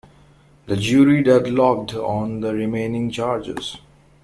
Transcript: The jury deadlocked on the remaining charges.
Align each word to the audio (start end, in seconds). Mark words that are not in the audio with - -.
The 0.65 0.77
jury 0.77 1.21
deadlocked 1.21 1.93
on 1.93 2.39
the 2.41 2.55
remaining 2.55 3.11
charges. 3.11 3.77